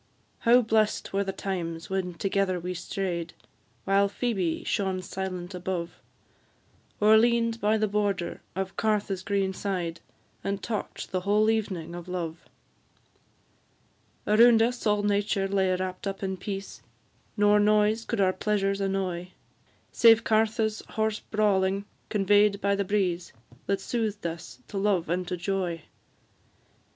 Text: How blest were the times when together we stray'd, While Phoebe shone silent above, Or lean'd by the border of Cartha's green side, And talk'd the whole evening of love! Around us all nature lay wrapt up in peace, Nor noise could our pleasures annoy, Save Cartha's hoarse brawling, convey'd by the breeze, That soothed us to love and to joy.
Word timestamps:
How 0.39 0.63
blest 0.63 1.13
were 1.13 1.23
the 1.23 1.31
times 1.31 1.87
when 1.87 2.15
together 2.15 2.59
we 2.59 2.73
stray'd, 2.73 3.33
While 3.85 4.09
Phoebe 4.09 4.63
shone 4.63 5.03
silent 5.03 5.53
above, 5.53 5.99
Or 6.99 7.19
lean'd 7.19 7.61
by 7.61 7.77
the 7.77 7.87
border 7.87 8.41
of 8.55 8.75
Cartha's 8.77 9.21
green 9.21 9.53
side, 9.53 9.99
And 10.43 10.63
talk'd 10.63 11.11
the 11.11 11.19
whole 11.19 11.51
evening 11.51 11.93
of 11.93 12.07
love! 12.07 12.45
Around 14.25 14.63
us 14.63 14.87
all 14.87 15.03
nature 15.03 15.47
lay 15.47 15.71
wrapt 15.75 16.07
up 16.07 16.23
in 16.23 16.35
peace, 16.35 16.81
Nor 17.37 17.59
noise 17.59 18.03
could 18.03 18.19
our 18.19 18.33
pleasures 18.33 18.81
annoy, 18.81 19.33
Save 19.91 20.23
Cartha's 20.23 20.81
hoarse 20.89 21.19
brawling, 21.19 21.85
convey'd 22.09 22.59
by 22.59 22.73
the 22.75 22.83
breeze, 22.83 23.33
That 23.67 23.79
soothed 23.79 24.25
us 24.25 24.63
to 24.67 24.79
love 24.79 25.09
and 25.09 25.27
to 25.27 25.37
joy. 25.37 25.83